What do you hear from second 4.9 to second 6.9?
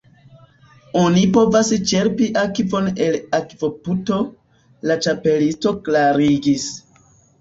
la Ĉapelisto klarigis.